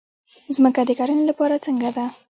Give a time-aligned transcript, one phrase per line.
[0.55, 2.05] ځمکه د کرنې لپاره څنګه ده؟